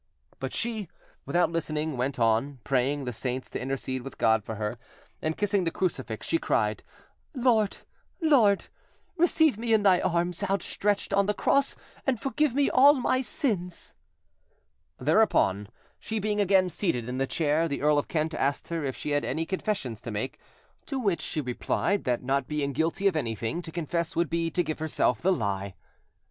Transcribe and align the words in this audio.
But 0.39 0.51
she, 0.51 0.87
without 1.27 1.51
listening, 1.51 1.95
went 1.95 2.17
on, 2.17 2.57
praying 2.63 3.03
the 3.03 3.13
saints 3.13 3.51
to 3.51 3.61
intercede 3.61 4.01
with 4.01 4.17
God 4.17 4.43
for 4.43 4.55
her, 4.55 4.79
and 5.21 5.37
kissing 5.37 5.63
the 5.63 5.69
crucifix, 5.69 6.25
she 6.25 6.39
cried— 6.39 6.81
"Lord! 7.35 7.77
Lord! 8.19 8.65
receive 9.15 9.59
me 9.59 9.75
in 9.75 9.83
Thy 9.83 9.99
arms 9.99 10.41
out 10.41 10.63
stretched 10.63 11.13
on 11.13 11.27
the 11.27 11.35
cross, 11.35 11.75
and 12.07 12.19
forgive 12.19 12.55
me 12.55 12.67
all 12.67 12.95
my 12.95 13.21
sins!" 13.21 13.93
Thereupon,—she 14.99 16.17
being 16.17 16.41
again 16.41 16.71
seated 16.71 17.07
in 17.07 17.19
the 17.19 17.27
chair, 17.27 17.67
the 17.67 17.83
Earl 17.83 17.99
of 17.99 18.07
Kent 18.07 18.33
asked 18.33 18.69
her 18.69 18.83
if 18.83 18.95
she 18.95 19.11
had 19.11 19.23
any 19.23 19.45
confession 19.45 19.93
to 19.93 20.09
make; 20.09 20.39
to 20.87 20.97
which 20.97 21.21
she 21.21 21.41
replied 21.41 22.05
that, 22.05 22.23
not 22.23 22.47
being 22.47 22.73
guilty 22.73 23.05
of 23.07 23.15
anything, 23.15 23.61
to 23.61 23.71
confess 23.71 24.15
would 24.15 24.31
be 24.31 24.49
to 24.49 24.63
give 24.63 24.79
herself, 24.79 25.21
the 25.21 25.31
lie. 25.31 25.75